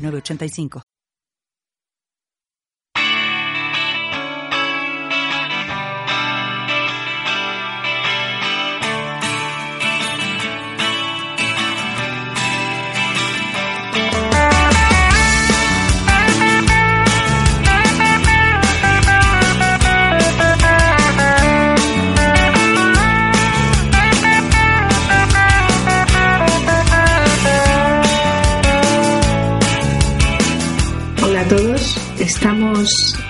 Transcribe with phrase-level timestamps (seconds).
[0.00, 0.89] 985.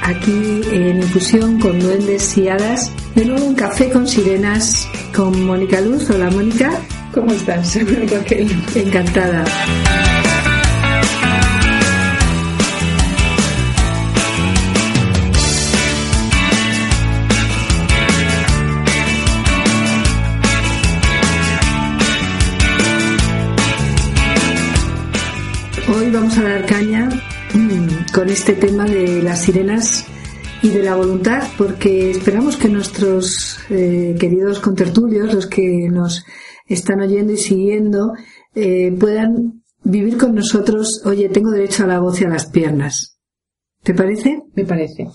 [0.02, 5.80] Aquí en Infusión con Duendes y Hadas, de nuevo un café con sirenas con Mónica
[5.80, 6.08] Luz.
[6.10, 6.70] Hola Mónica.
[7.12, 7.76] ¿Cómo estás?
[8.74, 9.44] Encantada.
[25.92, 27.08] Hoy vamos a dar caña
[28.12, 30.06] con este tema de las sirenas
[30.62, 36.24] y de la voluntad, porque esperamos que nuestros eh, queridos contertulios, los que nos
[36.66, 38.12] están oyendo y siguiendo,
[38.54, 43.18] eh, puedan vivir con nosotros, oye, tengo derecho a la voz y a las piernas.
[43.82, 44.42] ¿Te parece?
[44.54, 45.08] Me parece.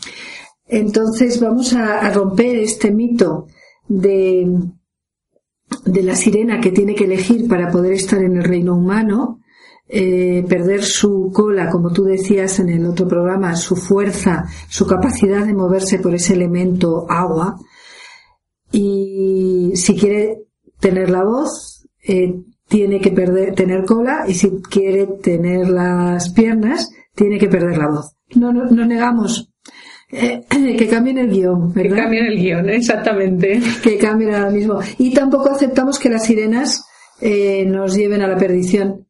[0.68, 3.46] Entonces vamos a, romper este mito
[3.88, 4.48] de,
[5.86, 9.42] de la sirena que tiene que elegir para poder estar en el reino humano
[9.88, 15.46] eh, perder su cola, como tú decías en el otro programa, su fuerza, su capacidad
[15.46, 17.56] de moverse por ese elemento agua.
[18.72, 20.40] Y si quiere
[20.80, 22.34] tener la voz, eh,
[22.68, 27.88] tiene que perder, tener cola y si quiere tener las piernas, tiene que perder la
[27.88, 28.16] voz.
[28.34, 29.52] No, no, no negamos
[30.12, 30.46] eh,
[30.78, 33.62] que cambien el guion, Que cambien el guion, exactamente.
[33.84, 34.80] Que cambien ahora mismo.
[34.98, 36.84] Y tampoco aceptamos que las sirenas
[37.22, 39.06] nos lleven a la perdición.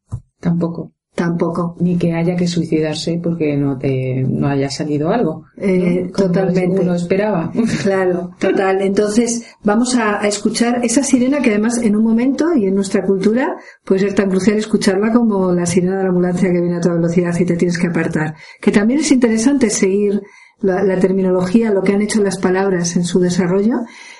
[0.46, 0.92] Tampoco.
[1.16, 1.76] Tampoco.
[1.80, 5.46] Ni que haya que suicidarse porque no te no haya salido algo.
[5.58, 6.82] Eh, totalmente.
[6.82, 7.52] Uno esperaba.
[7.82, 8.82] Claro, total.
[8.82, 13.56] Entonces vamos a, escuchar esa sirena que además en un momento y en nuestra cultura
[13.84, 16.96] puede ser tan crucial escucharla como la sirena de la ambulancia que viene a toda
[16.96, 18.36] velocidad y te tienes que apartar.
[18.62, 20.22] Que también es interesante seguir
[20.60, 23.78] la, terminología, lo que han hecho las palabras en su desarrollo,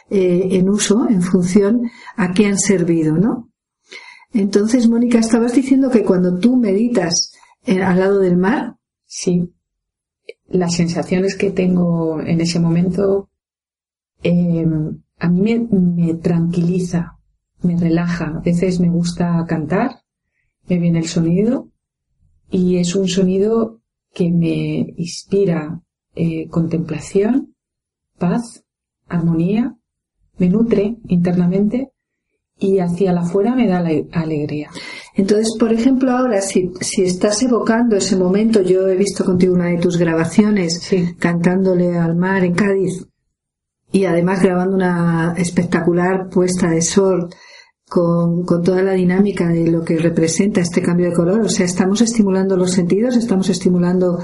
[0.10, 1.82] eh, en uso, en función
[2.16, 3.50] a qué han servido, ¿no?
[4.36, 7.32] Entonces, Mónica, estabas diciendo que cuando tú meditas
[7.66, 8.76] eh, al lado del mar.
[9.06, 9.50] Sí.
[10.50, 13.30] Las sensaciones que tengo en ese momento
[14.22, 17.18] em, a mí me, tranquiliza,
[17.62, 18.26] me relaja.
[18.26, 20.02] A veces me gusta cantar,
[20.68, 21.70] me viene el sonido
[22.52, 23.80] y es un sonido
[24.14, 25.82] que me inspira
[26.14, 27.56] eh, contemplación,
[28.18, 28.66] paz,
[29.08, 29.78] armonía,
[30.38, 31.94] me nutre internamente
[32.58, 34.70] y hacia la afuera me da la alegría.
[35.16, 39.68] Entonces, por ejemplo, ahora si, si estás evocando ese momento, yo he visto contigo una
[39.68, 40.90] de tus grabaciones
[41.20, 43.06] cantándole al mar en Cádiz
[43.92, 47.30] y además grabando una espectacular puesta de sol
[47.88, 51.42] con, con, toda la dinámica de lo que representa este cambio de color.
[51.42, 54.20] O sea, estamos estimulando los sentidos, estamos estimulando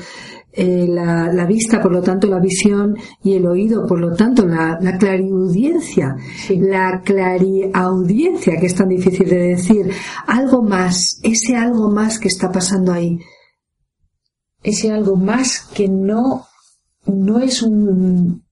[0.54, 4.78] eh, la, vista, por lo tanto la visión y el oído, por lo tanto la,
[4.82, 6.16] la clariaudiencia,
[6.50, 9.92] la clariaudiencia que es tan difícil de decir,
[10.28, 13.20] algo más, ese algo más que está pasando ahí.
[14.62, 16.46] Ese algo más que no,
[17.06, 18.44] no es un,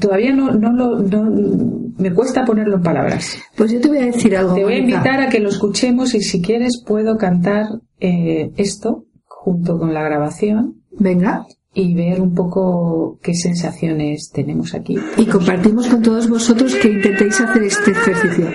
[0.00, 1.30] todavía no, no lo, no,
[1.96, 3.38] me cuesta ponerlo en palabras.
[3.56, 4.54] Pues yo te voy a decir algo.
[4.54, 7.66] Te voy a invitar a que lo escuchemos y si quieres puedo cantar
[8.00, 9.06] eh, esto
[9.42, 10.76] junto con la grabación.
[10.92, 11.44] Venga.
[11.74, 14.98] Y ver un poco qué sensaciones tenemos aquí.
[15.16, 18.50] Y compartimos con todos vosotros que intentéis hacer este ejercicio.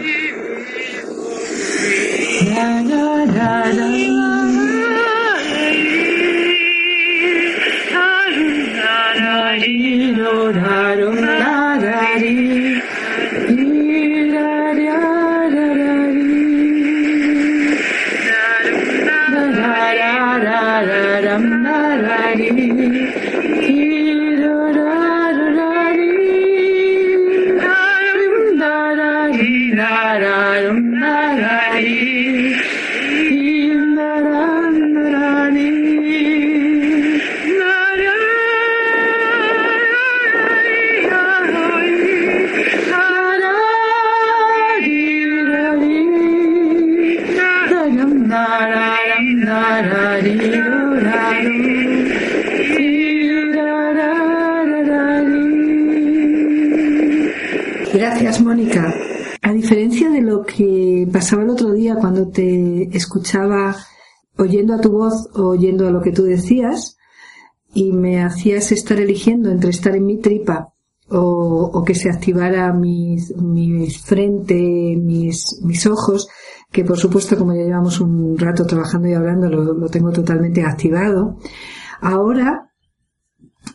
[63.18, 63.76] Escuchaba
[64.38, 66.98] oyendo a tu voz o oyendo a lo que tú decías
[67.74, 70.74] y me hacías estar eligiendo entre estar en mi tripa
[71.10, 73.18] o, que se activara mi,
[73.90, 74.56] frente,
[74.98, 76.28] mis, mis ojos,
[76.70, 81.38] que por supuesto como ya llevamos un rato trabajando y hablando lo, tengo totalmente activado.
[82.02, 82.72] Ahora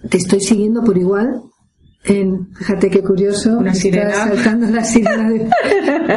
[0.08, 1.42] te estoy siguiendo por igual
[2.04, 4.12] en, fíjate qué curioso, una sirena.
[4.12, 5.48] saltando la sirena de,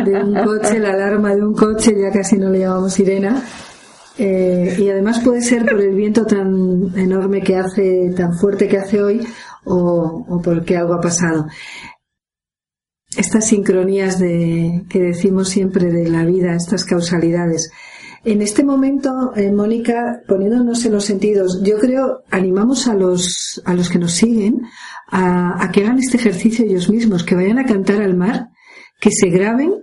[0.04, 3.44] de, un coche, la alarma de un coche, ya casi no le llamamos sirena.
[4.18, 8.78] Eh, y además puede ser por el viento tan enorme que hace, tan fuerte que
[8.78, 9.28] hace hoy,
[9.66, 11.46] o, o porque algo ha pasado.
[13.16, 17.72] Estas sincronías de, que decimos siempre de la vida, estas causalidades.
[18.26, 23.76] En este momento, eh, Mónica, poniéndonos en los sentidos, yo creo, animamos a los, a
[23.76, 24.64] los que nos siguen
[25.12, 28.48] a, que hagan este ejercicio ellos mismos, que vayan a cantar al mar,
[29.00, 29.76] que se graben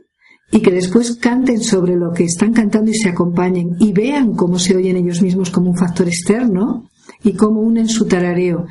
[0.51, 4.59] y que después canten sobre lo que están cantando y se acompañen y vean cómo
[4.59, 6.91] se oyen ellos mismos como un factor externo
[7.23, 8.67] y cómo unen su tarareo.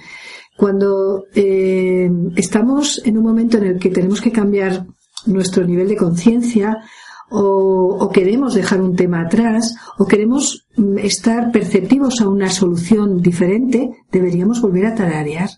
[0.58, 4.86] Cuando eh, estamos en un momento en el que tenemos que cambiar
[5.28, 6.78] nuestro nivel de conciencia
[7.32, 13.22] o, o, queremos dejar un tema atrás o queremos mm, estar perceptivos a una solución
[13.22, 15.50] diferente, deberíamos volver a tararear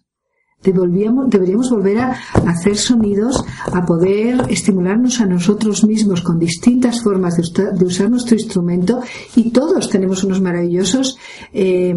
[0.71, 2.11] deberíamos volver a
[2.47, 9.01] hacer sonidos, a poder estimularnos a nosotros mismos con distintas formas de, usar nuestro instrumento
[9.35, 11.17] y todos tenemos unos maravillosos
[11.53, 11.93] eh,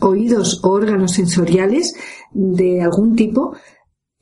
[0.00, 1.94] oídos órganos sensoriales
[2.32, 3.54] de algún tipo.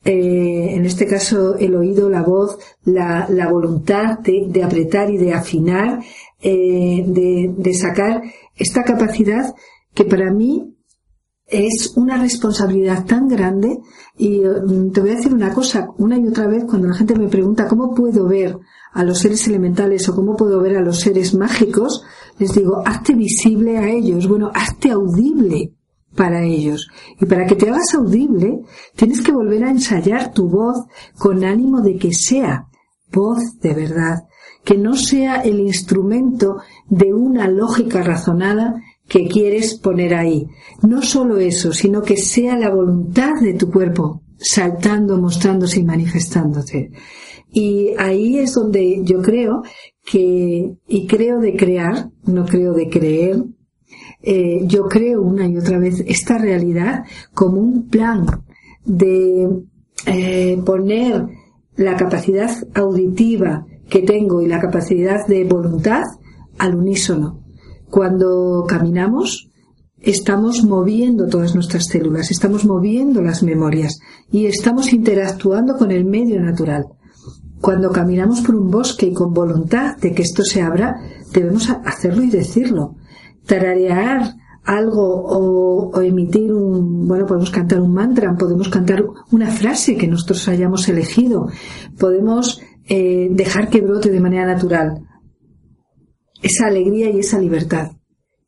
[0.03, 5.99] Eh, en este caso el oído, la voz, la, voluntad de, apretar y de afinar,
[6.41, 8.21] eh, de, de sacar
[8.55, 9.53] esta capacidad
[9.93, 10.75] que para mí
[11.51, 13.79] es una responsabilidad tan grande.
[14.17, 17.15] Y mm, te voy a decir una cosa, una y otra vez cuando la gente
[17.15, 18.57] me pregunta cómo puedo ver
[18.93, 22.03] a los seres elementales o cómo puedo ver a los seres mágicos,
[22.39, 25.75] les digo, hazte visible a ellos, bueno, hazte audible
[26.15, 26.87] para ellos.
[27.19, 28.61] Y para que te hagas audible,
[28.95, 30.85] tienes que volver a ensayar tu voz
[31.17, 32.67] con ánimo de que sea
[33.11, 34.23] voz de verdad,
[34.63, 38.75] que no sea el instrumento de una lógica razonada
[39.07, 40.47] que quieres poner ahí.
[40.83, 46.91] No solo eso, sino que sea la voluntad de tu cuerpo saltando, mostrándose y manifestándose.
[47.51, 49.63] Y ahí es donde yo creo
[50.05, 53.43] que, y creo de crear, no creo de creer,
[54.21, 57.03] eh, yo creo una y otra vez esta realidad
[57.33, 58.25] como un plan
[58.85, 59.49] de
[60.05, 61.27] eh, poner
[61.75, 66.03] la capacidad auditiva que tengo y la capacidad de voluntad
[66.57, 67.43] al unísono.
[67.89, 69.49] Cuando caminamos,
[69.99, 73.99] estamos moviendo todas nuestras células, estamos moviendo las memorias
[74.31, 76.85] y estamos interactuando con el medio natural.
[77.59, 80.95] Cuando caminamos por un bosque y con voluntad de que esto se abra,
[81.31, 82.95] debemos hacerlo y decirlo.
[83.45, 90.07] Tararear algo o, emitir un, bueno, podemos cantar un mantra, podemos cantar una frase que
[90.07, 91.47] nosotros hayamos elegido,
[91.99, 95.01] podemos eh, dejar que brote de manera natural
[96.41, 97.91] esa alegría y esa libertad.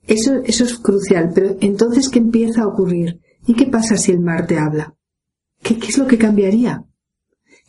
[0.05, 3.19] Eso, eso es crucial, pero entonces, ¿qué empieza a ocurrir?
[3.45, 4.95] ¿Y qué pasa si el mar te habla?
[5.61, 6.83] ¿Qué, qué es lo que cambiaría?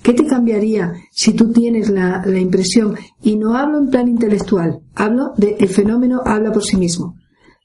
[0.05, 5.33] ¿Qué te cambiaría si tú tienes la, impresión, y no hablo en plan intelectual, hablo
[5.39, 7.17] de el fenómeno habla por sí mismo.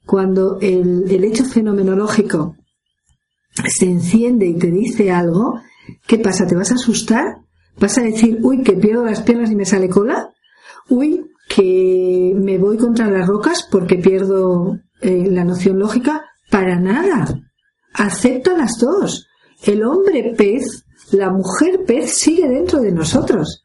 [0.06, 2.56] Cuando el, hecho fenomenológico
[3.66, 5.60] se enciende y te dice algo,
[6.06, 6.46] ¿qué pasa?
[6.46, 7.26] ¿Te vas a asustar?
[7.78, 10.30] ¿Vas a decir, uy, que pierdo las piernas y me sale cola?
[10.88, 17.38] Uy, que me voy contra las rocas porque pierdo eh, la noción lógica, para nada.
[17.92, 19.26] Acepto las dos.
[19.62, 23.64] El hombre pez, la mujer pez sigue dentro de nosotros.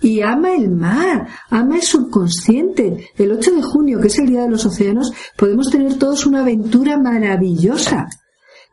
[0.00, 3.10] Y ama el mar, ama el subconsciente.
[3.16, 6.40] El 8 de junio, que es el Día de los Océanos, podemos tener todos una
[6.40, 8.08] aventura maravillosa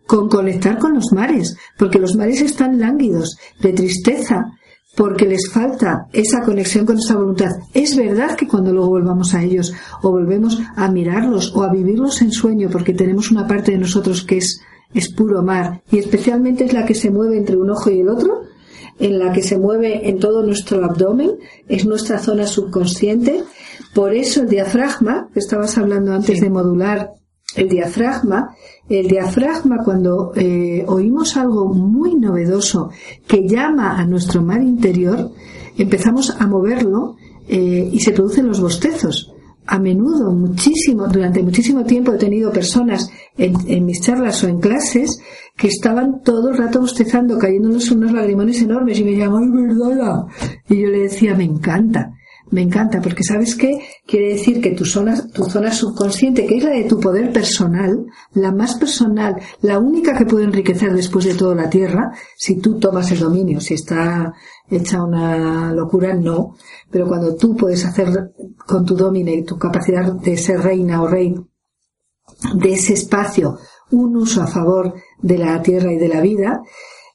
[0.08, 4.44] con conectar con los mares, porque los mares están lánguidos, de tristeza,
[4.96, 7.52] porque les falta esa conexión con esa voluntad.
[7.76, 9.72] Es verdad que cuando luego volvamos a ellos
[10.02, 14.24] o volvemos a mirarlos o a vivirlos en sueño, porque tenemos una parte de nosotros
[14.24, 14.62] que es,
[14.94, 18.10] es puro mar y especialmente es la que se mueve entre un ojo y el
[18.10, 18.42] otro,
[19.00, 21.32] en la que se mueve en todo nuestro abdomen,
[21.68, 23.44] es nuestra zona subconsciente.
[23.94, 27.14] Por eso el diafragma, que estabas hablando antes de modular
[27.56, 28.56] el diafragma,
[28.90, 32.92] el diafragma cuando eh, oímos algo muy novedoso
[33.28, 35.32] que llama a nuestro mar interior,
[35.78, 37.16] empezamos a moverlo
[37.48, 39.34] eh, y se producen los bostezos.
[39.72, 43.08] A menudo, muchísimo, durante muchísimo tiempo he tenido personas
[43.38, 45.22] en, mis charlas o en clases
[45.56, 50.24] que estaban todo el rato bostezando, cayéndonos unos lagrimones enormes y me decían, ¡ay, verdad!
[50.70, 52.14] Y yo le decía, me encanta.
[52.52, 53.80] Me encanta, porque ¿sabes qué?
[54.08, 58.08] Quiere decir que tu zona, tu zona subconsciente, que es la de tu poder personal,
[58.34, 62.80] la más personal, la única que puede enriquecer después de todo la Tierra, si tú
[62.80, 64.34] tomas el dominio, si está
[64.70, 66.56] hecha una locura, no.
[66.90, 68.34] Pero cuando tú puedes hacer
[68.66, 71.36] con tu dominio y tu capacidad de ser reina o rey
[72.56, 73.58] de ese espacio
[73.92, 76.62] un uso a favor de la Tierra y de la vida,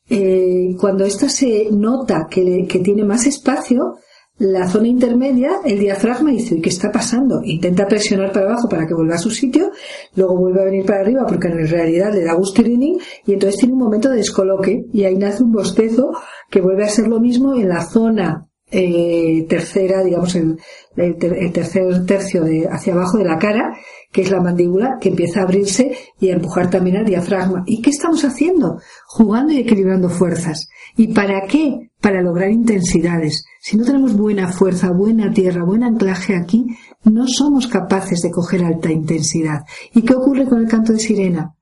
[0.08, 3.96] eh, cuando esta se nota que, que tiene más espacio,
[4.38, 7.40] la zona intermedia, el diafragma dice, ¿qué está pasando?
[7.44, 9.70] Intenta presionar para abajo para que vuelva a su sitio,
[10.16, 13.74] luego vuelve a venir para arriba porque en realidad le da gustirining y entonces tiene
[13.74, 16.10] un momento de descoloque y ahí nace un bostezo
[16.50, 20.58] que vuelve a ser lo mismo en la zona eh, tercera, digamos, el,
[20.96, 23.76] el, tercer tercio de hacia abajo de la cara,
[24.10, 27.62] que es la mandíbula, que empieza a abrirse y a empujar también al diafragma.
[27.66, 28.80] ¿Y qué estamos haciendo?
[29.06, 30.68] Jugando y equilibrando fuerzas.
[30.96, 31.90] ¿Y para qué?
[32.00, 33.44] Para lograr intensidades.
[33.60, 36.66] Si no tenemos buena fuerza, buena tierra, buen anclaje aquí,
[37.04, 39.62] no somos capaces de coger alta intensidad.
[39.92, 41.54] ¿Y qué ocurre con el canto de sirena?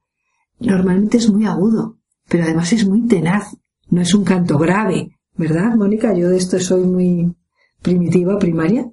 [0.60, 3.56] Normalmente es muy agudo, pero además es muy tenaz.
[3.88, 6.14] No es un canto grave, ¿verdad, Mónica?
[6.14, 7.34] Yo de esto soy muy
[7.82, 8.86] primitiva, primaria.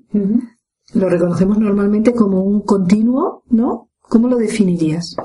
[0.94, 3.90] Lo reconocemos normalmente como un continuo, ¿no?
[4.02, 5.16] ¿Cómo lo definirías?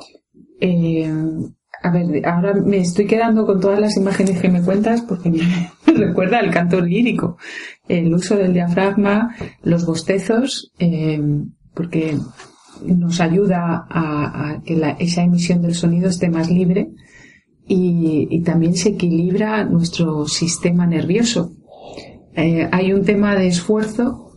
[0.61, 1.11] Eh,
[1.83, 5.42] a ver, ahora me estoy quedando con todas las imágenes que me cuentas porque me
[5.92, 7.37] recuerda al canto lírico.
[7.88, 11.21] El uso del diafragma, los bostezos, eh,
[11.75, 12.16] porque
[12.83, 16.90] nos ayuda a, que esa emisión del sonido esté más libre
[17.66, 21.52] y, también se equilibra nuestro sistema nervioso.
[22.35, 24.33] Eh, hay un tema de esfuerzo,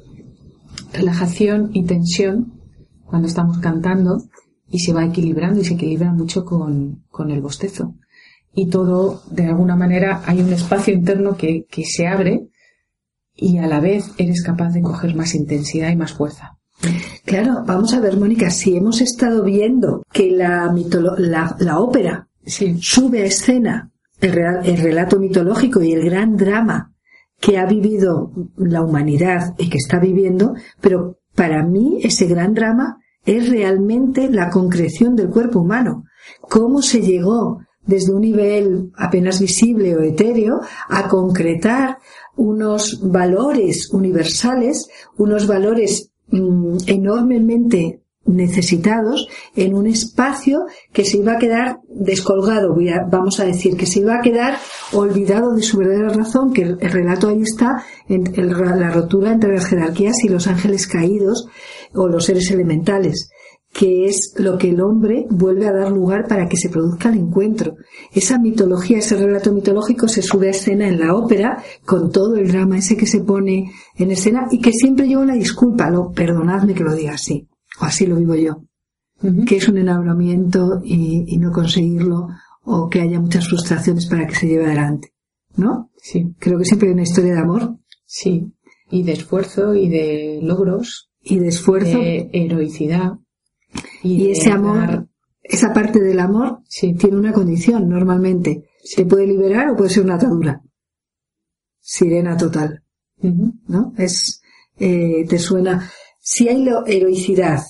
[0.93, 2.53] relajación y tensión
[3.05, 4.23] cuando estamos cantando
[4.69, 7.95] y se va equilibrando y se equilibra mucho con, el bostezo.
[8.53, 12.47] Y todo, de alguna manera, hay un espacio interno que, que se abre
[13.35, 16.57] y a la vez eres capaz de coger más intensidad y más fuerza.
[17.25, 20.73] Claro, vamos a ver, Mónica, si hemos estado viendo que la,
[21.17, 26.93] la, la ópera sube a escena el, relato mitológico y el gran drama
[27.39, 32.97] que ha vivido la humanidad y que está viviendo, pero para mí ese gran drama
[33.25, 36.05] es realmente la concreción del cuerpo humano.
[36.41, 41.99] Cómo se llegó desde un nivel apenas visible o etéreo a concretar
[42.35, 44.87] unos valores universales,
[45.17, 52.75] unos valores mm, enormemente necesitados en un espacio que se iba a quedar descolgado,
[53.09, 54.57] vamos a decir, que se iba a quedar
[54.93, 58.23] olvidado de su verdadera razón, que el, relato ahí está, en
[58.79, 61.47] la rotura entre las jerarquías y los ángeles caídos
[61.93, 63.29] o los seres elementales
[63.77, 67.19] que es lo que el hombre vuelve a dar lugar para que se produzca el
[67.19, 67.75] encuentro.
[68.11, 72.47] Esa mitología, ese relato mitológico se sube a escena en la ópera con todo el
[72.47, 76.73] drama ese que se pone en escena y que siempre lleva una disculpa, lo, perdonadme
[76.73, 77.47] que lo diga así
[77.79, 78.63] o así lo vivo yo,
[79.45, 82.29] que es un enamoramiento y, no conseguirlo
[82.63, 85.13] o que haya muchas frustraciones para que se lleve adelante.
[85.55, 85.89] ¿No?
[85.97, 86.35] Sí.
[86.37, 87.77] Creo que siempre hay una historia de amor.
[88.05, 88.53] Sí.
[88.91, 91.09] Y de esfuerzo y de logros.
[91.21, 91.97] Y de esfuerzo.
[91.97, 93.13] De heroicidad.
[94.03, 95.07] Y, ese amor,
[95.41, 96.93] esa parte del amor, sí.
[96.93, 98.65] tiene una condición normalmente.
[98.83, 100.61] Se puede liberar o puede ser una atadura.
[101.79, 102.83] Sirena total.
[103.67, 103.93] ¿No?
[103.97, 104.41] Es,
[104.77, 105.89] eh, te suena,
[106.29, 107.61] si hay heroicidad,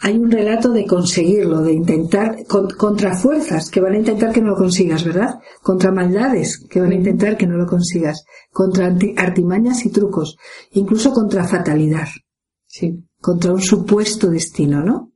[0.00, 4.50] hay un relato de conseguirlo, de intentar, contra fuerzas que van a intentar que no
[4.50, 5.36] lo consigas, ¿verdad?
[5.62, 10.36] Contra maldades que van a intentar que no lo consigas, contra artimañas y trucos,
[10.72, 12.08] incluso contra fatalidad,
[12.66, 13.08] sí.
[13.22, 15.14] contra un supuesto destino, ¿no?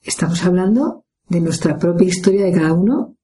[0.00, 3.16] Estamos hablando de nuestra propia historia de cada uno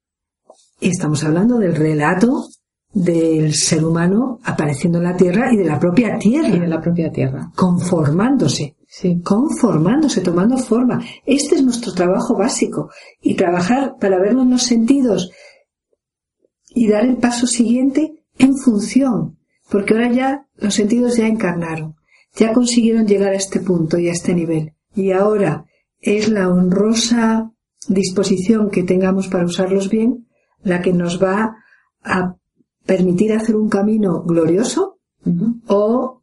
[0.81, 2.49] y estamos hablando del relato
[2.95, 6.49] del ser humano apareciendo en la tierra y de la propia tierra.
[6.49, 7.51] Y de la propia tierra.
[7.55, 8.77] Conformándose.
[8.87, 9.21] Sí.
[9.23, 11.05] Conformándose, tomando forma.
[11.27, 12.91] Este es nuestro trabajo básico.
[13.21, 15.31] Y trabajar para vernos los sentidos
[16.71, 19.39] y dar el paso siguiente en función.
[19.69, 21.97] Porque ahora ya los sentidos ya encarnaron.
[22.37, 24.75] Ya consiguieron llegar a este punto y a este nivel.
[24.95, 25.65] Y ahora
[26.01, 27.51] es la honrosa
[27.89, 30.29] disposición que tengamos para usarlos bien
[30.63, 31.57] la que nos va
[32.03, 32.37] a
[32.87, 34.99] permitir hacer un camino glorioso
[35.69, 36.23] o,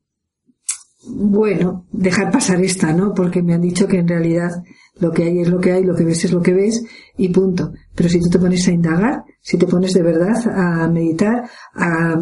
[1.08, 3.14] bueno, dejar pasar esta, ¿no?
[3.14, 4.52] Porque me han dicho que en realidad
[5.00, 6.84] lo que hay es lo que hay, lo que ves es lo que ves
[7.18, 7.74] y punto.
[7.96, 12.22] Pero si tú te pones a indagar, si te pones de verdad a meditar, a,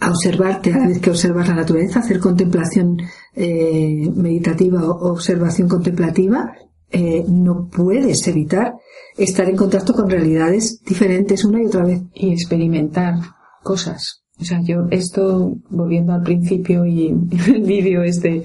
[0.00, 2.96] a observarte, a que observas la naturaleza, hacer contemplación
[3.34, 6.52] eh, meditativa o observación contemplativa,
[6.92, 8.74] eh, no puedes evitar
[9.16, 12.02] estar en contacto con realidades diferentes una y otra vez.
[12.14, 13.14] Y experimentar
[13.62, 14.22] cosas.
[14.38, 17.08] O sea, yo esto, volviendo al principio y
[17.48, 18.44] el vídeo este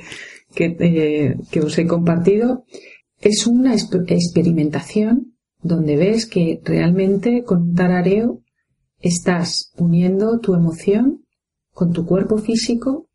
[0.53, 2.65] que, eh, que os he compartido,
[3.19, 8.41] es una experimentación donde ves que realmente con un tarareo
[8.99, 11.25] estás uniendo tu emoción
[11.73, 13.07] con tu cuerpo físico,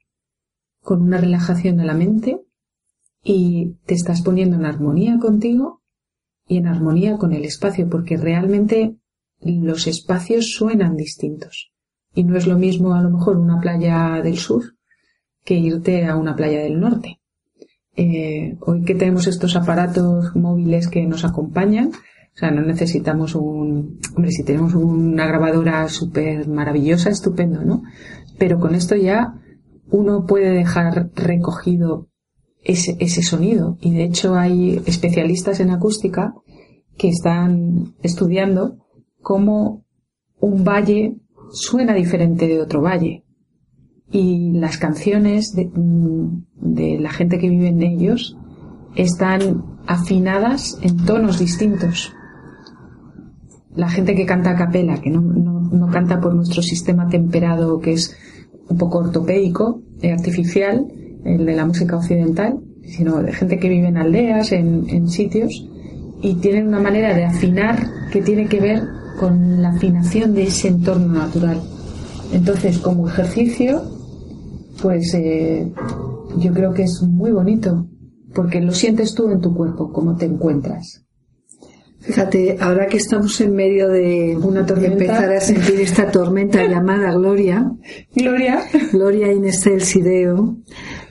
[0.82, 2.40] con una relajación de la mente
[3.22, 5.82] y te estás poniendo en armonía contigo
[6.46, 8.96] y en armonía con el espacio, porque realmente
[9.40, 11.72] los espacios suenan distintos.
[12.14, 14.62] Y no es lo mismo a lo mejor una playa del sur
[15.44, 17.20] que irte a una playa del norte.
[17.96, 24.00] Eh, hoy que tenemos estos aparatos móviles que nos acompañan, o sea, no necesitamos un,
[24.16, 27.82] hombre, si tenemos una grabadora súper maravillosa, estupendo, ¿no?
[28.38, 29.34] Pero con esto ya
[29.90, 32.08] uno puede dejar recogido
[32.64, 33.78] ese, ese sonido.
[33.80, 36.34] Y de hecho hay especialistas en acústica
[36.96, 38.78] que están estudiando
[39.20, 39.84] cómo
[40.40, 41.16] un valle
[41.52, 43.24] suena diferente de otro valle.
[44.10, 45.70] Y las canciones de,
[46.56, 48.36] de la gente que vive en ellos
[48.94, 52.12] están afinadas en tonos distintos.
[53.74, 57.92] La gente que canta a capela, que no, no, canta por nuestro sistema temperado que
[57.92, 58.14] es
[58.68, 60.86] un poco ortopédico, artificial,
[61.24, 65.68] el de la música occidental, sino de gente que vive en aldeas, en, en sitios,
[66.20, 67.78] y tienen una manera de afinar
[68.10, 68.82] que tiene que ver
[69.18, 71.60] con la afinación de ese entorno natural.
[72.32, 73.82] Entonces, como ejercicio,
[74.80, 75.70] pues eh,
[76.38, 77.86] yo creo que es muy bonito,
[78.34, 81.04] porque lo sientes tú en tu cuerpo, cómo te encuentras.
[82.00, 87.12] Fíjate, ahora que estamos en medio de una tormenta, empezar a sentir esta tormenta llamada
[87.12, 87.70] Gloria,
[88.12, 90.56] Gloria, Gloria in Sideo,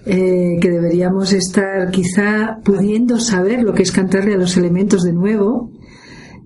[0.06, 5.14] eh, que deberíamos estar quizá pudiendo saber lo que es cantarle a los elementos de
[5.14, 5.72] nuevo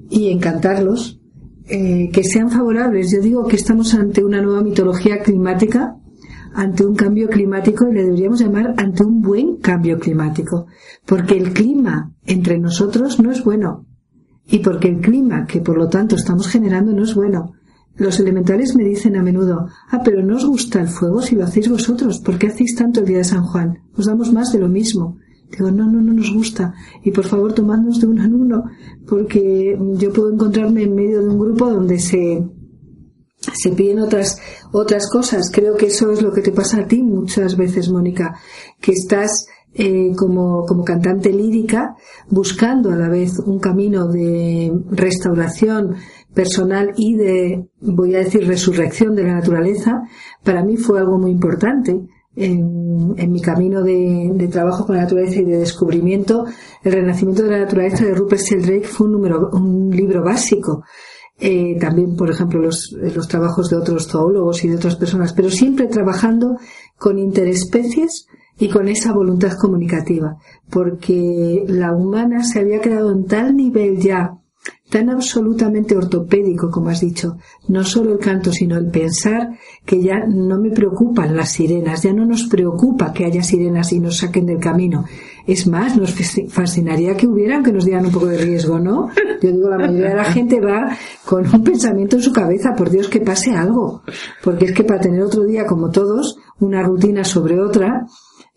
[0.09, 1.21] y encantarlos,
[1.67, 3.11] eh, que sean favorables.
[3.11, 5.95] Yo digo que estamos ante una nueva mitología climática,
[6.53, 10.67] ante un cambio climático y le deberíamos llamar ante un buen cambio climático,
[11.05, 13.85] porque el clima entre nosotros no es bueno
[14.47, 17.53] y porque el clima que por lo tanto estamos generando no es bueno.
[17.97, 21.45] Los elementales me dicen a menudo, ah, pero no os gusta el fuego si lo
[21.45, 23.79] hacéis vosotros, ¿por qué hacéis tanto el día de San Juan?
[23.97, 25.17] Os damos más de lo mismo.
[25.49, 26.73] Digo, no, no, no nos gusta.
[27.03, 28.63] Y por favor, tomadnos de uno en uno,
[29.07, 32.43] porque yo puedo encontrarme en medio de un grupo donde se,
[33.37, 34.37] se piden otras,
[34.73, 35.49] otras cosas.
[35.53, 38.37] Creo que eso es lo que te pasa a ti muchas veces, Mónica,
[38.81, 41.95] que estás eh, como, como cantante lírica,
[42.29, 45.95] buscando a la vez un camino de restauración
[46.35, 50.03] personal y de, voy a decir, resurrección de la naturaleza,
[50.43, 51.99] para mí fue algo muy importante.
[52.37, 56.45] En, mi camino de, de, trabajo con la naturaleza y de descubrimiento,
[56.83, 60.83] el renacimiento de la naturaleza de Rupert Sheldrake fue un, número, un libro básico.
[61.39, 65.49] Eh, también, por ejemplo, los, los trabajos de otros zoólogos y de otras personas, pero
[65.49, 66.57] siempre trabajando
[66.97, 70.37] con interespecies y con esa voluntad comunicativa,
[70.69, 74.37] porque la humana se había quedado en tal nivel ya,
[74.89, 79.49] tan absolutamente ortopédico, como has dicho, no solo el canto, sino el pensar,
[79.83, 83.99] que ya no me preocupan las sirenas, ya no nos preocupa que haya sirenas y
[83.99, 85.05] nos saquen del camino.
[85.47, 86.13] Es más, nos
[86.49, 89.09] fascinaría que hubieran, que nos dieran un poco de riesgo, ¿no?
[89.41, 92.89] Yo digo, la mayoría de la gente va con un pensamiento en su cabeza, por
[92.89, 94.01] Dios que pase algo,
[94.43, 98.05] porque es que para tener otro día como todos, una rutina sobre otra,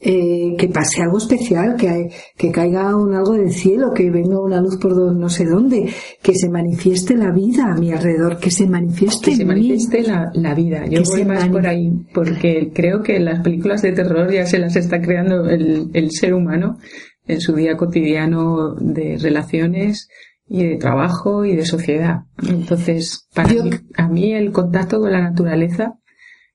[0.00, 4.61] eh, que pase algo especial, que, que caiga un algo del cielo, que venga una
[4.61, 8.68] luz por no sé dónde, que se manifieste la vida a mi alrededor, que se
[8.68, 10.87] manifieste, que se manifieste la, la, vida.
[10.87, 14.76] Yo voy más por ahí, porque creo que las películas de terror ya se las
[14.76, 16.78] está creando el, el ser humano
[17.26, 20.08] en su día cotidiano de relaciones
[20.46, 22.20] y de trabajo y de sociedad.
[22.48, 25.98] Entonces, para mí, a mí el contacto con la naturaleza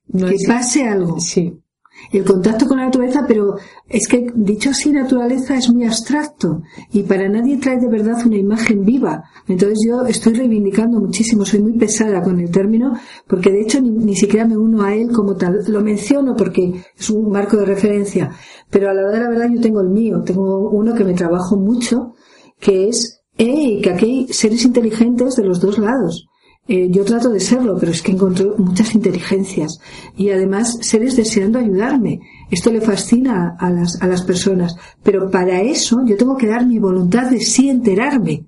[0.08, 1.20] no que pase algo.
[1.20, 1.63] Sí,
[2.12, 3.56] el contacto con la naturaleza, pero
[3.88, 6.62] es que dicho así, naturaleza es muy abstracto
[6.92, 9.24] y para nadie trae de verdad una imagen viva.
[9.48, 12.94] Entonces yo estoy reivindicando muchísimo, soy muy pesada con el término,
[13.28, 15.64] porque de hecho ni, siquiera me uno a él como tal.
[15.68, 18.32] Lo menciono porque es un marco de referencia,
[18.70, 21.14] pero a la hora de la verdad yo tengo el mío, tengo uno que me
[21.14, 22.14] trabajo mucho,
[22.60, 26.28] que es, eh, que aquí hay seres inteligentes de los dos lados
[26.68, 29.80] eh, yo trato de serlo, pero es que encuentro muchas inteligencias
[30.16, 32.22] y además seres deseando ayudarme.
[32.50, 36.66] Esto le fascina a las, a las personas, pero para eso yo tengo que dar
[36.66, 38.48] mi voluntad de sí enterarme.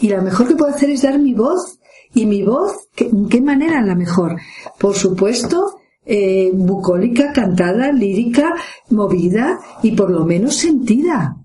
[0.00, 1.78] Y la mejor que puedo hacer es dar mi voz.
[2.14, 4.40] Y mi voz, ¿en qué manera la mejor?
[4.78, 8.54] Por supuesto, eh, bucólica, cantada, lírica,
[8.88, 11.36] movida y por lo menos sentida.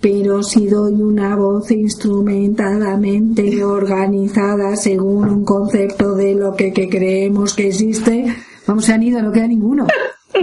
[0.00, 7.68] Pero si doy una voz instrumentadamente organizada según un concepto de lo que, creemos que
[7.68, 8.26] existe,
[8.66, 9.86] vamos, se han ido, no queda ninguno.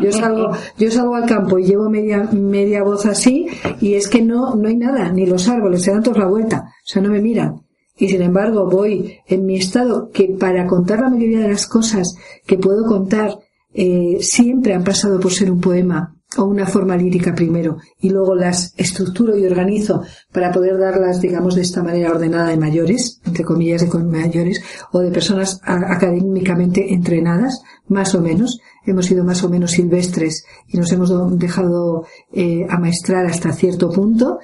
[0.02, 3.48] Yo salgo, yo salgo al campo y llevo media, media voz así
[3.80, 6.66] y es que no, no hay nada, ni los árboles, se dan todos la vuelta,
[6.66, 7.62] o sea, no me miran.
[7.98, 12.18] Y sin embargo voy en mi estado que para contar la mayoría de las cosas
[12.46, 13.38] que puedo contar
[13.74, 18.36] eh, siempre han pasado por ser un poema o una forma lírica primero y luego
[18.36, 23.44] las estructuro y organizo para poder darlas, digamos, de esta manera ordenada de mayores, entre
[23.44, 28.60] comillas de mayores, o de personas académicamente entrenadas, más o menos.
[28.86, 34.40] Hemos sido más o menos silvestres y nos hemos dejado eh, amaestrar hasta cierto punto.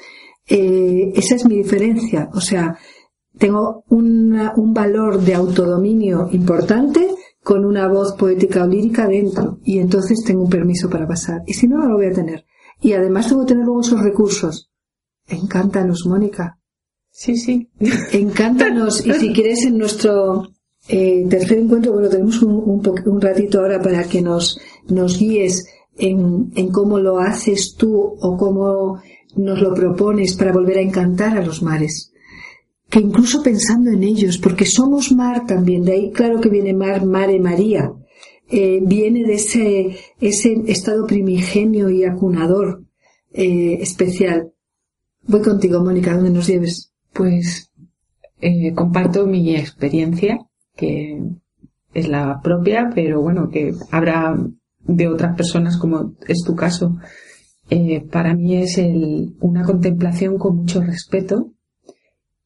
[0.47, 2.29] Eh, esa es mi diferencia.
[2.33, 2.77] O sea,
[3.37, 7.07] tengo un valor de autodominio importante
[7.43, 11.41] con una voz poética o lírica dentro y entonces tengo un permiso para pasar.
[11.47, 12.45] Y si no, no lo voy a tener.
[12.81, 14.71] Y además tengo que tener luego esos recursos.
[15.27, 16.59] Encántanos, Mónica.
[17.09, 17.69] Sí, sí.
[18.11, 19.05] Encántanos.
[19.05, 20.49] y si quieres en nuestro
[20.87, 25.65] eh, tercer encuentro, bueno, tenemos un, un, ratito ahora para que nos, nos guíes
[25.97, 29.01] en, en cómo lo haces tú o cómo
[29.35, 32.10] nos lo propones para volver a encantar a los mares
[32.91, 37.05] que incluso pensando en ellos, porque somos mar también, de ahí claro que viene mar,
[37.05, 37.89] mare María,
[38.49, 42.83] eh, viene de ese, ese estado primigenio y acunador
[43.31, 44.51] eh, especial.
[45.25, 46.91] Voy contigo, Mónica, ¿dónde nos lleves?
[47.13, 47.71] Pues
[48.41, 50.39] eh, comparto mi experiencia,
[50.75, 51.23] que
[51.93, 54.37] es la propia, pero bueno, que habrá
[54.83, 56.97] de otras personas como es tu caso.
[58.11, 61.53] para mí es el, una contemplación con mucho respeto,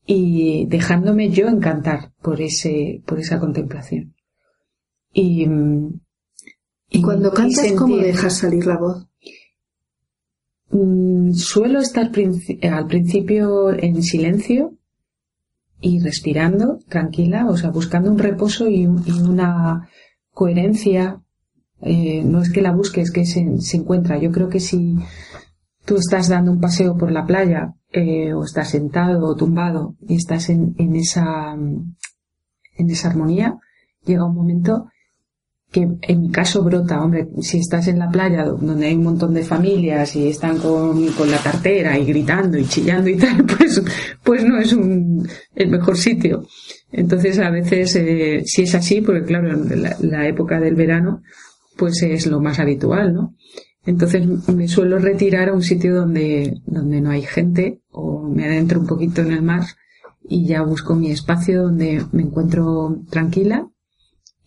[0.05, 4.15] y dejándome yo encantar por ese, por esa contemplación.
[5.11, 5.47] Y,
[6.89, 9.07] y cuando cantas, ¿cómo dejas salir la voz?
[10.69, 12.11] Mm, suelo estar
[12.71, 14.77] al principio en silencio
[15.81, 19.89] y respirando tranquila, o sea, buscando un reposo y, una
[20.31, 21.21] coherencia.
[21.81, 24.17] Eh, no es que la busques, es que se, se encuentra.
[24.17, 24.97] Yo creo que si
[25.85, 30.15] tú estás dando un paseo por la playa eh, o estás sentado o tumbado y
[30.15, 33.57] estás en, en, esa, en esa armonía,
[34.03, 34.87] llega un momento
[35.71, 39.33] que en mi caso brota, hombre, si estás en la playa donde hay un montón
[39.33, 43.83] de familias y están con, con la cartera y gritando y chillando y tal, pues,
[44.23, 46.47] pues no es un, el mejor sitio.
[46.91, 51.23] Entonces a veces, eh, si es así, porque claro, la, la época del verano,
[51.75, 53.35] pues es lo más habitual, ¿no?
[53.85, 58.79] Entonces me suelo retirar a un sitio donde, donde no hay gente o me adentro
[58.79, 59.63] un poquito en el mar
[60.27, 63.69] y ya busco mi espacio donde me encuentro tranquila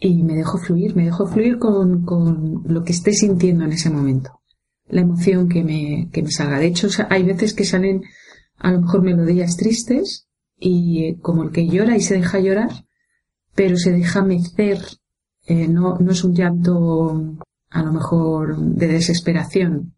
[0.00, 3.90] y me dejo fluir, me dejo fluir con, con lo que esté sintiendo en ese
[3.90, 4.40] momento,
[4.88, 6.58] la emoción que me, que me salga.
[6.58, 8.02] De hecho, hay veces que salen
[8.58, 12.86] a lo mejor melodías tristes y eh, como el que llora y se deja llorar,
[13.54, 14.80] pero se deja mecer,
[15.46, 17.38] eh, no, no es un llanto
[17.70, 19.94] a lo mejor de desesperación,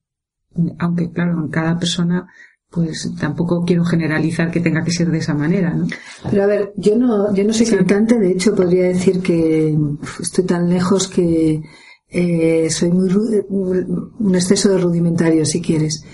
[0.79, 2.29] aunque claro, en cada persona
[2.71, 5.89] pues tampoco quiero generalizar que tenga que ser de esa manera, ¿no?
[6.31, 9.77] Pero a ver, yo no, yo no soy cantante, de hecho podría decir que
[10.21, 11.63] estoy tan lejos que
[12.09, 13.11] eh, soy muy
[13.49, 16.05] un exceso de rudimentario si quieres,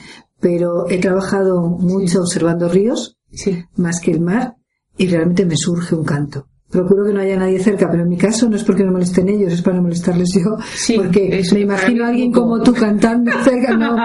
[0.40, 3.18] pero he trabajado mucho observando ríos,
[3.76, 4.54] más que el mar,
[4.96, 8.16] y realmente me surge un canto procuro que no haya nadie cerca, pero en mi
[8.16, 10.56] caso no es porque no molesten ellos, es para no molestarles yo,
[10.96, 13.96] porque me imagino a alguien como tú cantando cerca, no,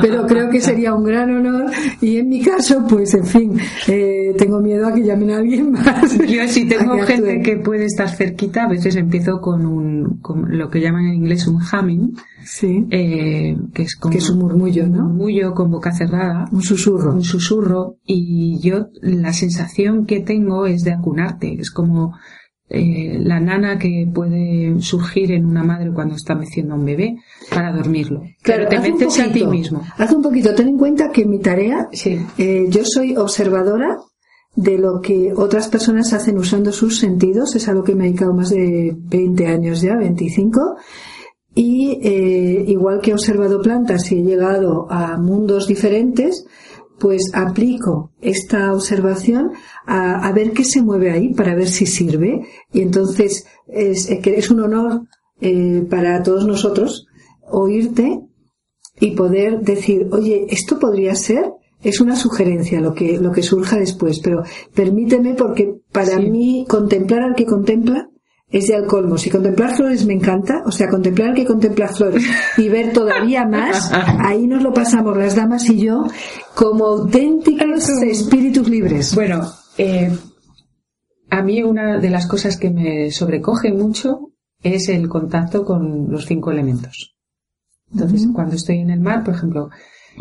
[0.00, 1.70] pero creo que sería un gran honor
[2.00, 5.72] y en mi caso, pues en fin, eh, tengo miedo a que llamen a alguien
[5.72, 6.18] más.
[6.28, 10.68] Yo si tengo gente que puede estar cerquita, a veces empiezo con un, con lo
[10.68, 12.86] que llaman en inglés un humming, sí.
[12.90, 15.00] Eh, que es como que es un murmullo, ¿no?
[15.00, 17.96] Un murmullo con boca cerrada, un susurro, un susurro.
[18.04, 22.14] Y yo la sensación que tengo es de acunarte, es como
[22.74, 27.16] eh, la nana que puede surgir en una madre cuando está meciendo a un bebé
[27.50, 28.22] para dormirlo.
[28.42, 29.82] Claro, te metes a ti mismo.
[29.98, 31.88] Haz un poquito, ten en cuenta que mi tarea,
[32.38, 33.98] eh, yo soy observadora
[34.54, 38.08] de lo que otras personas hacen usando sus sentidos, es a lo que me he
[38.08, 40.76] dedicado más de 20 años ya, 25,
[41.54, 46.46] y eh, igual que he observado plantas y he llegado a mundos diferentes,
[46.98, 49.52] pues aplico esta observación
[49.86, 52.46] a, ver qué se mueve ahí para ver si sirve.
[52.72, 55.02] Y entonces es, es un honor
[55.40, 57.06] eh, para todos nosotros
[57.50, 58.20] oírte
[59.00, 63.78] y poder decir, oye, esto podría ser, es una sugerencia lo que, lo que surja
[63.78, 68.11] después, pero permíteme porque para mí contemplar al que contempla
[68.52, 69.16] es de al colmo.
[69.16, 72.24] Si contemplar flores me encanta, o sea, contemplar que contemplar flores
[72.58, 76.04] y ver todavía más, ahí nos lo pasamos las damas y yo
[76.54, 79.14] como auténticos espíritus libres.
[79.14, 80.12] Bueno, eh,
[81.30, 86.26] a mí una de las cosas que me sobrecoge mucho es el contacto con los
[86.26, 87.16] cinco elementos.
[87.90, 89.70] Entonces, cuando estoy en el mar, por ejemplo,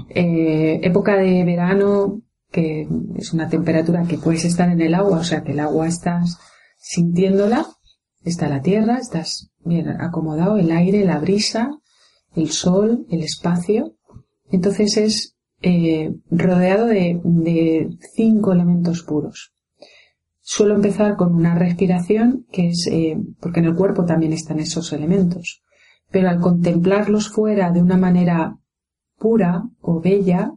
[0.10, 5.24] eh, época de verano, que es una temperatura que puedes estar en el agua, o
[5.24, 6.38] sea que el agua estás
[6.78, 7.66] sintiéndola,
[8.24, 11.72] está la tierra, estás bien acomodado, el aire, la brisa,
[12.36, 13.96] el sol, el espacio.
[14.52, 19.54] Entonces es eh, rodeado de, cinco elementos puros.
[20.40, 24.92] Suelo empezar con una respiración que es, eh, porque en el cuerpo también están esos
[24.92, 25.62] elementos,
[26.10, 28.58] pero al contemplarlos fuera de una manera
[29.18, 30.52] pura o bella,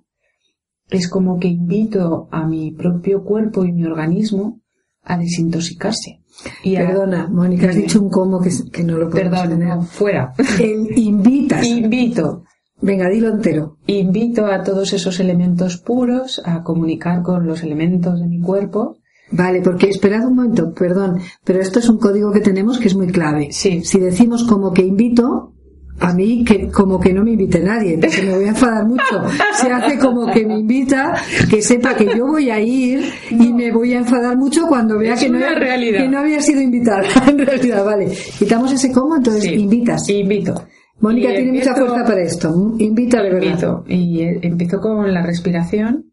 [0.89, 4.61] es como que invito a mi propio cuerpo y mi organismo
[5.03, 6.24] a desintoxicarse.
[6.63, 10.35] Y Perdona, Mónica, has dicho un cómo que, no lo puedo Perdón, fuera.
[10.61, 11.65] El invitas.
[11.65, 12.45] Invito.
[12.81, 13.79] Venga, dilo entero.
[13.87, 18.99] Invito a todos esos elementos puros a comunicar con los elementos de mi cuerpo.
[19.31, 22.95] Vale, porque esperad un momento, perdón, pero esto es un código que tenemos que es
[22.95, 23.49] muy clave.
[23.53, 23.83] Sí.
[23.83, 25.54] Si decimos como que invito,
[26.01, 29.23] a mí que como que no me invite nadie, entonces me voy a enfadar mucho.
[29.55, 31.15] Se hace como que me invita,
[31.49, 35.15] que sepa que yo voy a ir y me voy a enfadar mucho cuando vea
[35.15, 37.03] que no, que no, había sido invitada.
[37.29, 38.13] en realidad, vale.
[38.39, 40.09] Quitamos ese como, entonces invitas.
[40.09, 40.67] Invito.
[41.01, 42.77] Mónica tiene mucha fuerza para esto.
[42.79, 43.47] Invita de verdad.
[43.47, 43.85] Invito.
[43.89, 46.13] Y eh, empiezo con la respiración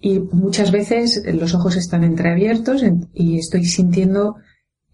[0.00, 4.36] y muchas veces los ojos están entreabiertos y estoy sintiendo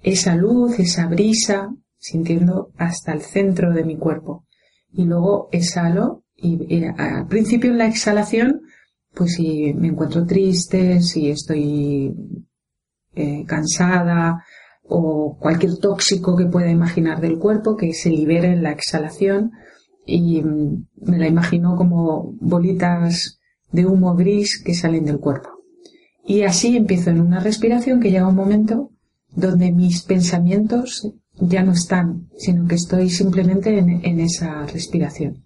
[0.02, 1.70] esa luz, esa brisa,
[2.04, 4.44] sintiendo hasta el centro de mi cuerpo.
[4.92, 8.60] Y luego exhalo y, al principio en la exhalación,
[9.14, 12.14] pues si me encuentro triste, si estoy
[13.14, 14.44] eh, cansada
[14.82, 19.52] o cualquier tóxico que pueda imaginar del cuerpo que se libere en la exhalación
[20.04, 23.40] y mm, me la imagino como bolitas
[23.72, 25.48] de humo gris que salen del cuerpo.
[26.26, 28.90] Y así empiezo en una respiración que llega un momento
[29.30, 31.14] donde mis pensamientos
[31.48, 35.44] ya no están, sino que estoy simplemente en, esa respiración.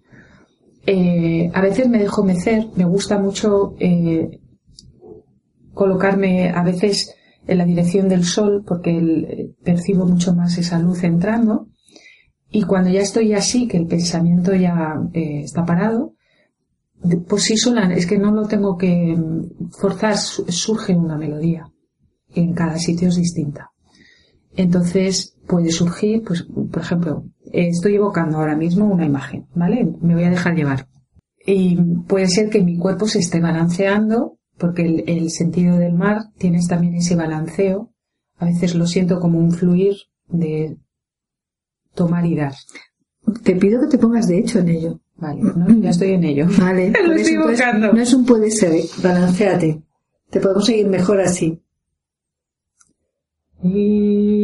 [0.85, 4.39] Eh, a veces me dejo mecer, me gusta mucho eh,
[5.73, 7.13] colocarme a veces
[7.47, 11.67] en la dirección del sol porque percibo mucho más esa luz entrando
[12.51, 16.15] y cuando ya estoy así, que el pensamiento ya eh, está parado,
[17.27, 19.15] por sí sola, es que no lo tengo que
[19.79, 21.71] forzar, surge una melodía
[22.33, 23.71] en cada sitio es distinta.
[24.59, 29.87] Entonces puede surgir, pues, por ejemplo, estoy evocando ahora mismo una imagen, ¿vale?
[30.01, 30.89] Me voy a dejar llevar.
[31.45, 31.77] Y
[32.09, 36.95] puede ser que mi cuerpo se esté balanceando, porque el, sentido del mar tienes también
[36.95, 37.93] ese balanceo.
[38.37, 39.95] A veces lo siento como un fluir
[40.27, 40.75] de
[41.95, 42.53] tomar y dar.
[43.41, 44.99] Te pido que te pongas de hecho en ello.
[45.15, 45.41] Vale,
[45.79, 46.47] ya estoy en ello.
[46.59, 47.93] Vale, lo estoy evocando.
[47.93, 49.81] no es un puede ser, balanceate.
[50.29, 51.61] Te podemos seguir mejor así.
[53.63, 54.38] Y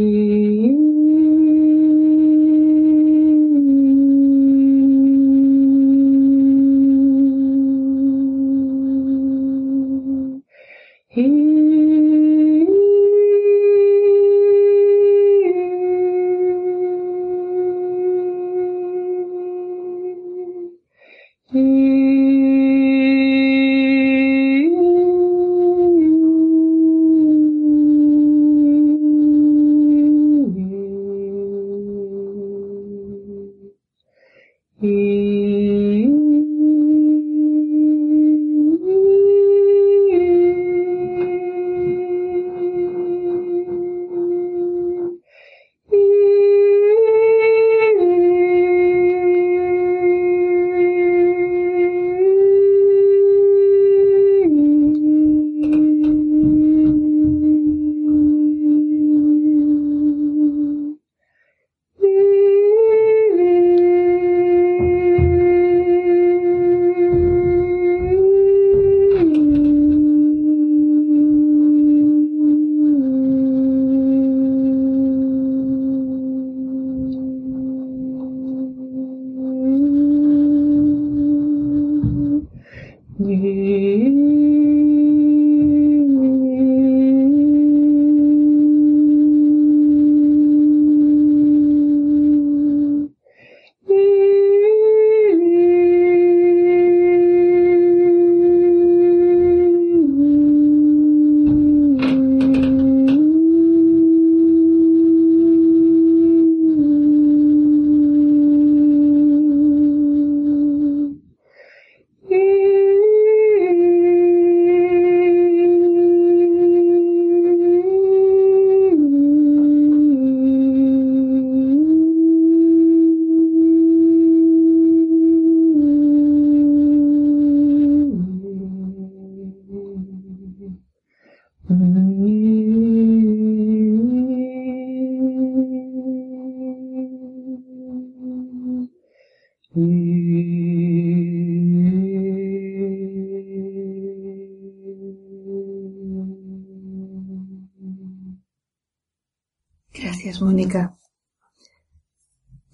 [150.42, 150.98] Mónica.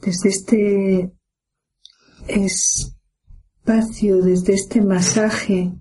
[0.01, 1.11] Desde este
[2.27, 5.73] espacio, desde este masaje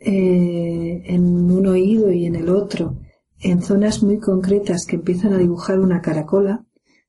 [0.00, 2.98] eh, en un oído y en el otro,
[3.40, 6.64] en zonas muy concretas que empiezan a dibujar una caracola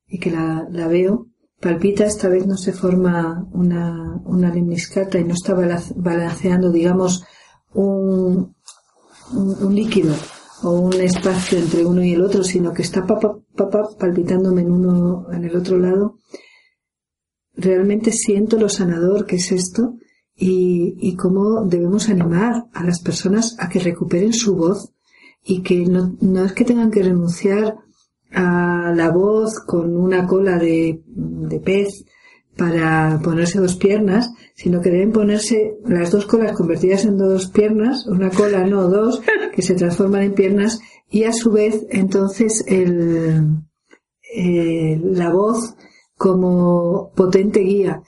[0.07, 1.27] y que la, veo,
[1.59, 5.53] palpita, esta vez no se forma una, una lemniscata y no está
[5.95, 7.23] balanceando, digamos,
[7.73, 8.55] un,
[9.71, 10.13] líquido
[10.63, 15.45] o un espacio entre uno y el otro, sino que está palpitándome en uno, en
[15.45, 16.17] el otro lado,
[17.53, 19.95] realmente siento lo sanador que es esto
[20.35, 24.91] y, y cómo debemos animar a las personas a que recuperen su voz
[25.43, 27.77] y que no, no es que tengan que renunciar
[28.31, 32.05] a la voz con una cola de, de pez
[32.57, 38.07] para ponerse dos piernas, sino que deben ponerse las dos colas convertidas en dos piernas,
[38.07, 39.21] una cola no dos,
[39.53, 43.57] que se transforman en piernas, y a su vez entonces el,
[44.35, 45.75] eh, la voz
[46.17, 48.01] como potente guía.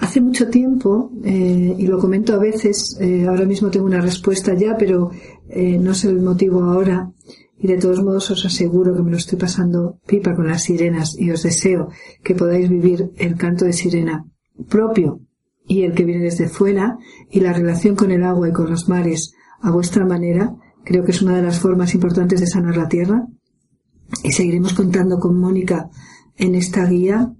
[0.00, 4.52] Hace mucho tiempo, eh, y lo comento a veces, eh, ahora mismo tengo una respuesta
[4.54, 5.10] ya, pero
[5.48, 7.12] eh, no sé el motivo ahora,
[7.64, 11.16] y de todos modos os aseguro que me lo estoy pasando pipa con las sirenas
[11.18, 11.88] y os deseo
[12.22, 14.26] que podáis vivir el canto de sirena
[14.68, 15.20] propio
[15.66, 16.98] y el que viene desde fuera
[17.30, 21.12] y la relación con el agua y con los mares a vuestra manera, creo que
[21.12, 23.26] es una de las formas importantes de sanar la tierra.
[24.22, 25.88] Y seguiremos contando con Mónica
[26.36, 27.32] en esta guía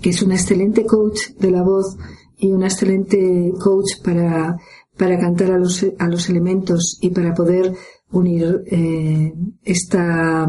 [0.00, 1.98] que es una excelente coach de la voz
[2.38, 4.56] y una excelente coach para,
[4.96, 7.74] para cantar a los, a los elementos y para poder
[8.12, 9.32] unir eh,
[9.64, 10.46] esta,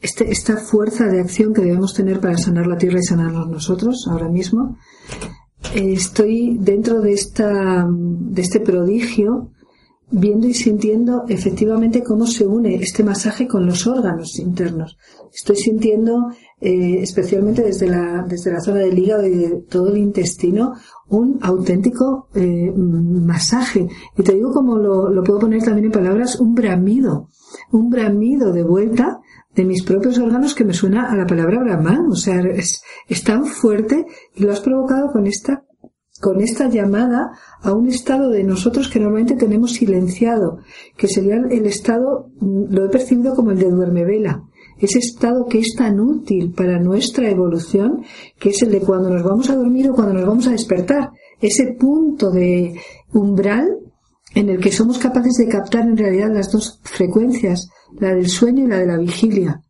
[0.00, 4.06] este, esta fuerza de acción que debemos tener para sanar la tierra y sanarnos nosotros
[4.10, 4.76] ahora mismo.
[5.74, 9.50] Eh, estoy dentro de, esta, de este prodigio
[10.10, 14.96] viendo y sintiendo efectivamente cómo se une este masaje con los órganos internos.
[15.34, 19.98] Estoy sintiendo, eh, especialmente desde la, desde la zona del hígado y de todo el
[19.98, 20.74] intestino,
[21.08, 23.88] un auténtico eh, masaje.
[24.16, 27.28] Y te digo como lo, lo puedo poner también en palabras, un bramido.
[27.72, 29.20] Un bramido de vuelta
[29.54, 32.06] de mis propios órganos que me suena a la palabra Brahman.
[32.10, 35.65] O sea, es, es tan fuerte y lo has provocado con esta
[36.20, 40.58] con esta llamada a un estado de nosotros que normalmente tenemos silenciado,
[40.96, 44.42] que sería el estado, mm, lo he percibido como el de duerme vela,
[44.78, 48.04] ese estado que es tan útil para nuestra evolución,
[48.38, 51.10] que es el de cuando nos vamos a dormir o cuando nos vamos a despertar,
[51.40, 52.78] ese punto de
[53.12, 53.68] umbral
[54.34, 58.64] en el que somos capaces de captar en realidad las dos frecuencias, la del sueño
[58.64, 59.62] y la de la vigilia,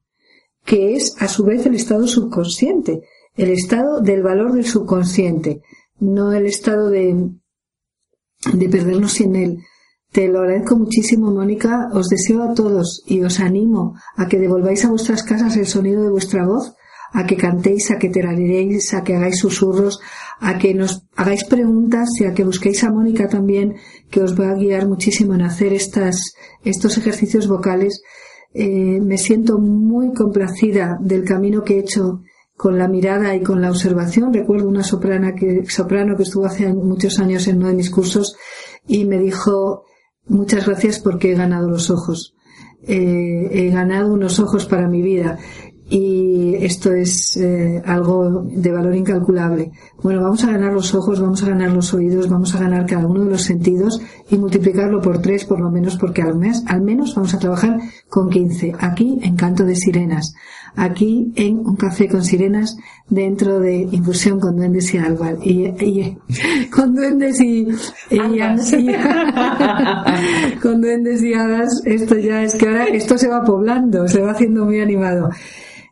[0.65, 3.03] que es a su vez el estado subconsciente,
[3.37, 5.63] el estado del valor del subconsciente,
[5.99, 7.31] no el estado de,
[8.53, 9.59] de perdernos sin él.
[10.13, 11.91] Te lo agradezco muchísimo, Mónica.
[11.93, 16.03] Os deseo a todos y os animo a que devolváis a vuestras casas el sonido
[16.03, 16.75] de vuestra voz,
[17.13, 20.01] a que cantéis, a que terareéis, a que hagáis susurros,
[20.41, 23.77] a que nos hagáis preguntas y a que busquéis a Mónica también,
[24.11, 28.03] que os va a guiar muchísimo en hacer estas, estos ejercicios vocales.
[28.55, 32.23] Eh, me siento muy complacida del camino que he hecho
[32.57, 34.33] con la mirada y con la observación.
[34.33, 38.37] Recuerdo una soprana que, soprano que estuvo hace muchos años en uno de mis cursos
[38.87, 39.85] y me dijo
[40.27, 42.35] muchas gracias porque he ganado los ojos.
[42.83, 45.39] Eh, he ganado unos ojos para mi vida
[45.89, 49.71] y esto es eh, algo de valor incalculable.
[50.03, 53.07] Bueno, vamos a ganar los ojos, vamos a ganar los oídos, vamos a ganar cada
[53.07, 56.83] uno de los sentidos y multiplicarlo por tres por lo menos porque al, mes, al
[56.83, 57.79] menos vamos a trabajar
[58.09, 58.75] con 15.
[58.81, 60.35] Aquí en Canto de Sirenas
[60.77, 62.77] aquí en Un Café con Sirenas
[63.09, 65.39] dentro de Infusión con Duendes y Álvaro.
[65.43, 66.17] Y,
[66.71, 67.67] con Duendes y,
[70.63, 74.33] con Duendes y Hadas, esto ya es que ahora esto se va poblando, se va
[74.33, 75.31] haciendo muy animado.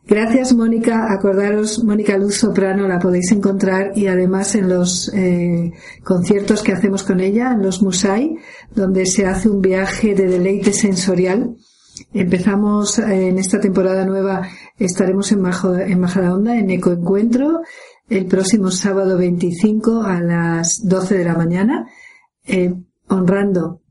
[0.07, 5.71] Gracias Mónica, acordaros Mónica Luz Soprano la podéis encontrar y además en los eh,
[6.03, 8.37] conciertos que hacemos con ella, en los Musai,
[8.75, 11.55] donde se hace un viaje de deleite sensorial.
[12.13, 17.61] Empezamos eh, en esta temporada nueva Estaremos en, en Majadahonda en Ecoencuentro
[18.09, 21.87] el próximo sábado 25 a las 12 de la mañana,
[22.45, 22.73] eh,
[23.07, 23.81] honrando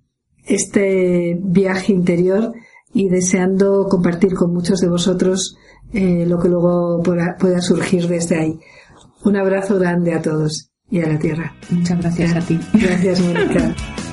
[0.47, 2.53] este viaje interior
[2.93, 5.57] y deseando compartir con muchos de vosotros
[5.93, 8.61] eh, lo que luego pueda, pueda, surgir desde ahí.
[9.25, 11.55] Un abrazo grande a todos y a la tierra.
[11.71, 12.61] Muchas gracias a ti.
[12.75, 13.75] Gracias, Mónica.